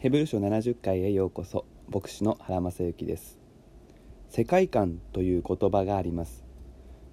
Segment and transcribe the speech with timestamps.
[0.00, 1.66] ヘブル書70回へようこそ。
[1.90, 3.38] 牧師の原正幸です。
[4.30, 6.42] 世界観という言葉があります。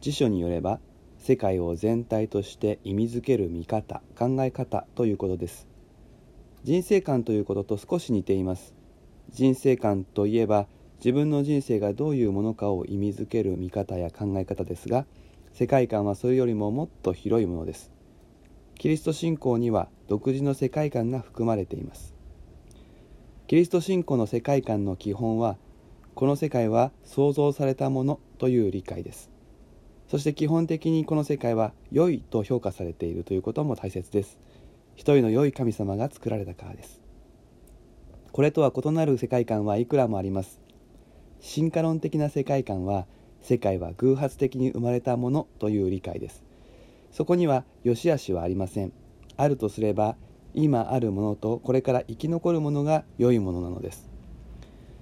[0.00, 0.80] 辞書によれば
[1.18, 5.68] 世界を全体として意味づける見方考え方ということです。
[6.62, 8.74] 人生観ということと少し似ています。
[9.28, 10.66] 人生観といえば
[11.00, 15.04] 自分の人生がどういうものかを意味づける見方や考え方ですが
[15.52, 17.92] 世界観はそれよりももっと広いものです。
[18.78, 22.18] キリスト信仰には独自の世界観が含まれています。
[23.50, 25.56] キリスト信仰の世界観の基本は
[26.14, 29.28] この世界は創造されたものという理解です。
[30.06, 34.38] そして基本的にこの世界は良いと評価されているということも大切です。
[34.94, 37.00] 一人の良い神様が作られたからです。
[38.30, 40.60] これとは異なる世界観はいくらもあります。
[41.40, 43.08] 進化論的な世界観は
[43.42, 46.44] 世界は偶発的に生まれたものという理解です。
[47.10, 48.92] そこには良し悪しはありません。
[49.36, 50.14] あるとすれば
[50.54, 54.08] 今あるものとこれから生き残るものが良いものなのです。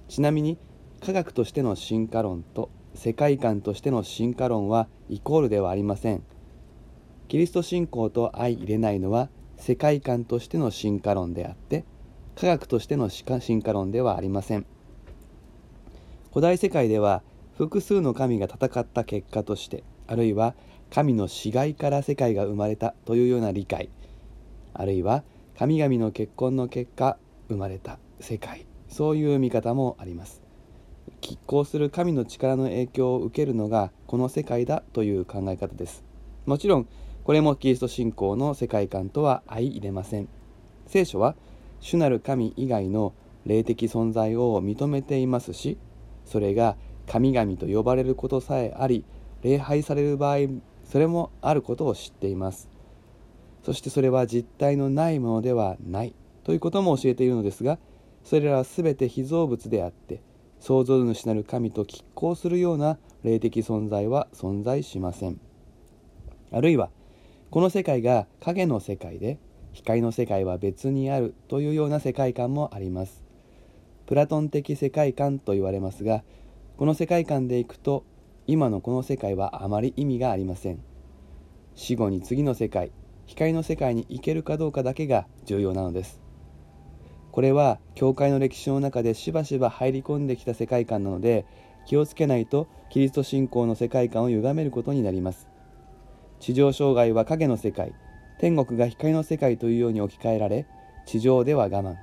[0.07, 0.57] ちなみに
[1.01, 6.23] 科学としての進化論と世界観としての進化論はイコールではありません。
[7.27, 11.85] キリスト信仰と相入れないのは世界観としての進化論であって
[12.35, 14.65] 科学としての進化論ではありません。
[16.31, 17.23] 古代世界では
[17.57, 20.55] 複数の神が戦った結果としてあるいは
[20.91, 23.89] 神の死骸から世界が生まれたというような理解
[24.73, 25.23] あるいは
[25.59, 27.17] 神々の結婚の結果
[27.49, 28.65] 生まれた世界。
[28.87, 30.41] そういう見方もあります。
[31.19, 36.05] 拮抗する神の力の影響を受けるのがこの世界だという考え方です。
[36.45, 36.87] もちろん
[37.25, 40.29] これもキリスト信仰の世界観とは相入れません。
[40.87, 41.35] 聖書は
[41.81, 43.13] 主なる神以外の
[43.45, 45.77] 霊的存在を認めていますし
[46.23, 49.03] それが神々と呼ばれることさえあり
[49.41, 50.37] 礼拝される場合
[50.85, 52.68] それもあることを知っています。
[53.69, 57.77] そしてそれは実体のないものではないということも教えているのですが
[58.23, 60.23] それらは全て被造物であって
[60.59, 65.39] 創造主なる神と拮抗するような霊的存在は存在しません。
[66.51, 66.89] あるいは
[67.51, 69.37] この世界が影の世界で
[69.71, 73.23] 光の世界は別にあるというような世界観もあります。
[74.07, 76.23] プラトン的世界観と言われますが
[76.77, 78.03] この世界観でいくと
[78.47, 80.79] 今のこの世界はあまり意味がありません。
[81.75, 82.91] 死後に次の世界
[83.29, 86.19] 光の世界に行けるかどうかだけが重要なのです。
[87.31, 91.45] これは教会の歴史の中でしばしば入り込んできた世界観なので
[91.85, 95.47] 気をつけないとキリスト信仰の世界観を歪めることになります。
[96.39, 97.93] 地上障害は影の世界
[98.39, 100.65] 天国が光の世界というように置き換えられ
[101.05, 101.97] 地上では我慢。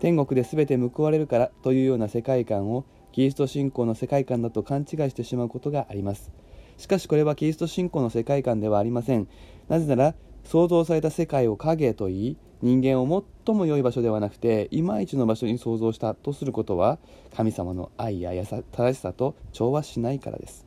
[0.00, 6.32] 天国で全て報われるからというような世界観をキリスト信仰の世界観だと勘違いしてしまうことがあります
[6.76, 9.28] しかしこれはキリスト信仰の世界観ではありません
[9.68, 10.14] なぜなら
[10.48, 16.98] 創造された世界を影といい人間を最も良い場所ではなくていまいちの場所に創造したとすることは
[17.36, 20.66] 神様の愛や正しさと調和しないからです。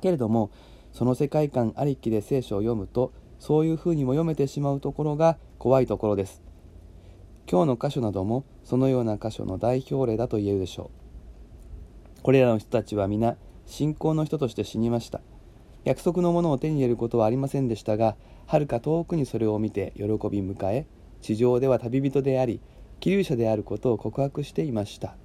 [0.00, 0.50] けれども
[0.92, 6.42] その世界観ありきで聖書を読むとそういうふうにも読めてしまうところが怖いところです。
[7.48, 10.90] 今日の箇所などもそのような箇所の代表例だと言えるでしょ
[12.18, 12.22] う。
[12.24, 13.36] これらの人たちは皆
[13.66, 15.20] 信仰の人として死にました。
[15.84, 20.08] 約束のものを手に入れることはありませんでしたがはるか遠くにそれを見て喜び
[20.42, 20.86] 迎え
[21.22, 22.60] 地上では旅人であり
[23.00, 25.16] 気流者であることを告白していました。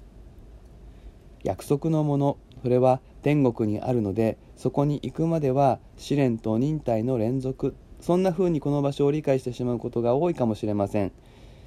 [1.44, 7.76] 約束のものそれは天国にあるのでそこに行くまでは試練と忍耐の連続。
[8.00, 11.12] そんな風にこの場所を理解してしまうことが多いかもしれません。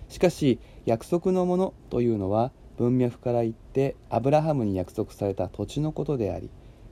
[0.08, 6.48] しかし約束のものというのは文脈から言ってアブラハムに約束された土地のことであり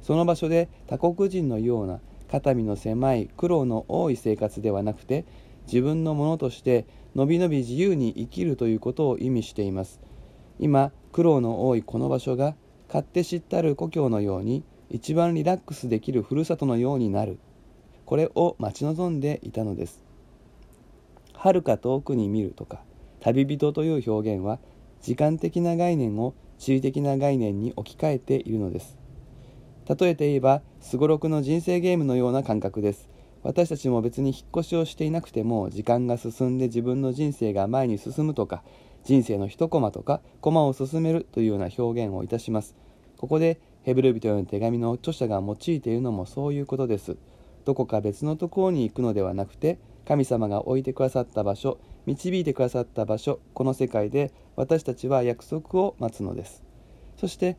[0.06, 2.00] その場所で他国人のような
[2.30, 5.24] 肩身の狭い苦労の多い生活ではなくて
[5.66, 6.86] 自分のものとして
[7.16, 10.00] のびのび自由に生きるということを意味しています
[10.60, 12.54] 今苦労の多いこの場所が
[12.88, 13.74] 勝手知ったる。
[13.74, 17.38] 故郷のように一番リラックスできるふるさとのようになる。
[18.04, 20.04] これを待ち望んでいたのです
[21.32, 22.50] はるか遠くに見る。
[22.50, 22.82] とか
[23.20, 24.60] 旅人という表現は
[25.02, 28.58] 時間的な概念を地理的な概念に置き換えている。
[28.60, 29.05] のです
[29.88, 33.08] 例えて言えばすごろくの人生ゲームのような感覚です。
[33.42, 38.64] 私たちも別に引っ越しをしていなくても時間が進んで自分の人生が前に進むとか
[39.04, 42.74] 人生の一コマとかコマを進めるというような表現をいたします。
[43.16, 47.16] ここでヘブル人への手紙の著者が用いているのもそういうことです。
[47.64, 56.64] どこか別のところに行くのではなくて神様が置いてくださった場所導いてくださった場所この世界で私たちは約束を待つのです。
[57.16, 57.56] そして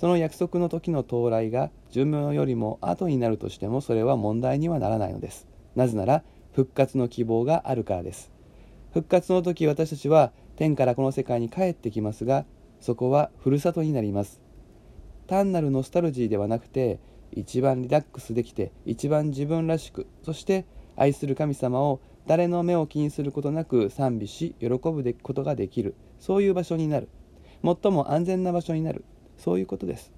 [0.00, 5.46] その約束の時の到来が寿命よりも後になるとしてもそれは問題にはならないのです。
[5.76, 6.24] なぜなら
[6.54, 8.32] 復活の希望があるからです。
[8.94, 12.46] 復活の時私たちは天からこの世界に帰ってきますが
[12.80, 14.40] そこはふるさとになります。
[15.26, 16.98] 単なるノスタルジーではなくて
[17.30, 20.64] 一番リラックスできて一番自分らしくそして
[20.96, 25.94] 愛する神様を誰の目を気にすることなく賛美し喜ぶことができる。
[26.18, 27.10] そういう場所になる。
[27.62, 29.04] 最も安全な場所になる。
[29.40, 30.12] そういうことです。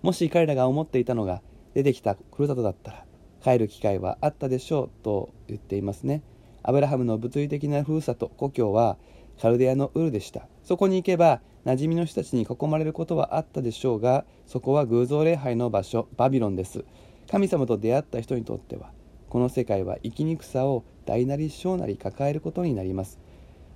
[0.00, 1.42] もし彼らが思っていたのが
[1.74, 3.04] 出てきたふるさとだったら
[3.42, 6.22] 帰る機会はあったでしょうと言っていますね。
[6.62, 8.96] アブラハムの物理的なふるさと故郷は
[9.40, 10.48] カルデアのウルでした。
[10.62, 16.84] そこに行けば馴染みの人たちに囲まれることはあったでしょうがそこは偶像礼拝の場所バビロンです。
[17.30, 18.90] 神様と出会った人にとっては
[19.28, 23.18] この世界は生きにくさを大なり小なり抱えることになります。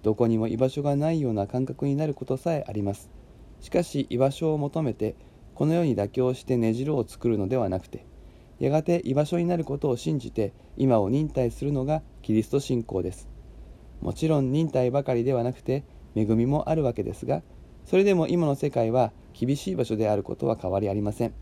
[0.02, 3.10] どこにも居場所がないような感覚になることさえあります。
[3.62, 5.14] しかし居場所を求めて
[5.54, 8.04] このように妥協してねじろを作るのではなくて
[8.58, 13.28] やがて居場所になることを信じて今を忍耐するのがキリスト信仰です。
[14.00, 15.84] もちろん忍耐ばかりではなくて
[16.16, 17.42] 恵みもあるわけですが
[17.86, 21.34] それでも今の世界は厳しい場所であることは変わりありません。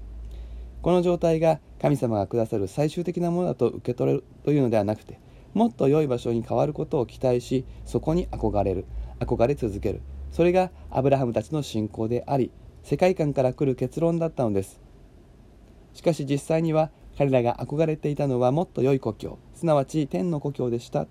[0.82, 5.18] この状態が神様がくださる最終的なものだと受け取れるというのではなくて
[5.52, 8.84] もっと良い場所に変わることを期待しそこに憧れる
[9.20, 10.00] 憧れ続ける。
[10.30, 12.50] それがアブラハムたちの信仰であり
[12.82, 14.80] 世界観から来る結論だったのです。
[15.92, 21.06] しかし実際には彼らが憧れていたのはもっと良い故郷すなわち天の故郷でした。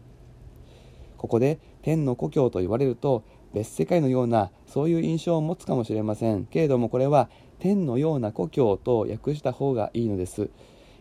[1.18, 3.24] ここで天の故郷と言われると
[3.54, 6.46] 別世界のようなそういう印象を持つかもしれません。
[6.46, 7.30] けれどもこれは
[7.60, 10.50] 天のような故郷と訳した方がいいのです。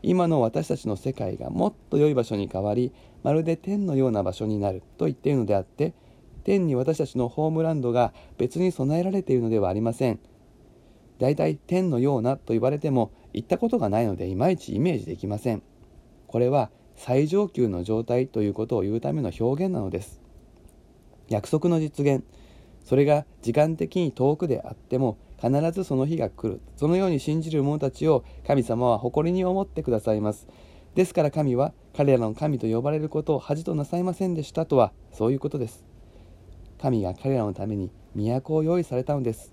[0.03, 2.93] 今の私たちの世界がもっと良い場所に変わり
[3.23, 5.93] まるで天のような場所になると言っているのであって
[6.49, 10.19] 天に私たちのホームランドが別に備えられているのではありません。
[11.19, 15.62] 大体天のようなと言われても行ったことがないのでいまいちイメージできません。
[16.27, 20.23] これは最上級の状態ということを言うための表現なのです。
[21.29, 22.25] 約束の実現。
[22.83, 26.62] それが時間的に遠くであっても必ずその日が来る。
[26.77, 30.49] そのように信じる者たちを神様は誇りに思ってくださいます。
[30.95, 35.88] ですから神は彼らの神と呼ばれることを恥となさいませんでしたとはそういうことです。
[36.80, 39.52] 神が彼らのために都を用意されたのです。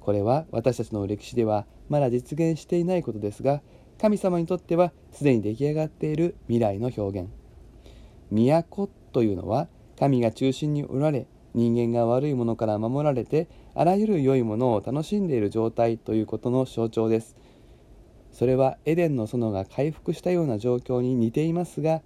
[0.00, 3.62] これは私たちの歴史ではまだ実現していないことですが
[3.98, 7.30] 神様にとってはすでに出来上がっている未来の表現。
[8.30, 9.68] 都というのは
[9.98, 17.36] 神が中心におられ人間が悪いものから守られてあらゆる良いものを楽しんでいる状態ということの象徴です。
[18.32, 22.02] それはエデンの園が回復したような状況に似ていますが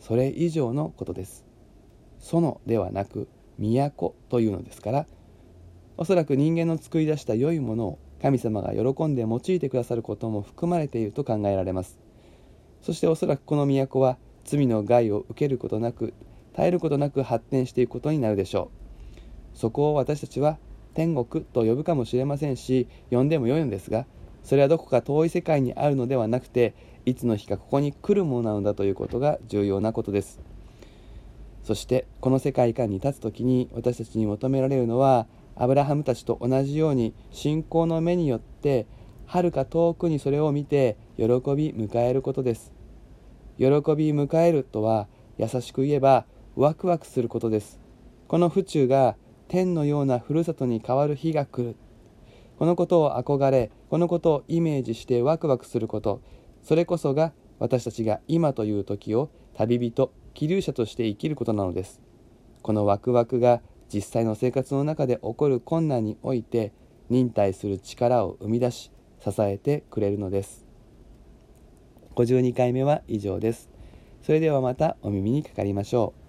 [0.00, 1.46] それ以上のことです。
[2.18, 3.28] 園ではなく
[3.58, 5.06] 都というのですから
[5.96, 11.98] おそらく人間の作り出した良いものを神様が喜んで用いてくださることも含まれていると考えられます
[12.82, 16.14] そしておそらくこの都は罪の害を受けることなく
[16.52, 18.70] 絶えることなく発展していくことになるでしょ
[19.54, 20.58] うそこを私たちは
[20.94, 24.06] 天国と呼ぶかもしれませんし呼んでもよいのですが
[24.42, 26.74] それはどこか遠い世界にあるのではなくて
[27.04, 30.40] いつの日かここに来るものなのだということが重要なことです
[31.68, 38.86] そしてこの世界観に立つ時に私たちに求められるのはアブラハムたちと同じように信仰の目によって
[39.26, 41.28] はるか遠くにそれを見て喜び
[41.74, 42.72] 迎えることです。
[43.58, 43.68] 喜び
[44.14, 46.24] 迎えるとは優しく言えば
[46.56, 47.78] ワクワクすることです。
[48.28, 49.16] この府中が
[49.48, 51.76] 天のようなふるさとに変わる日が来る。
[52.58, 56.22] このことを憧れこのことをイメージしてワクワクすること。
[56.62, 62.00] それこそが私たちが今という時を旅人気流者として生きることなのです。
[62.62, 63.60] このワクワクが
[63.92, 66.72] 実際の生活の中で起こる困難において
[67.10, 70.64] 忍耐する力を生み出し支えてくれるのです。
[72.14, 73.68] 52回目は以上です。
[74.22, 76.27] それではまたお耳にかかりましょう。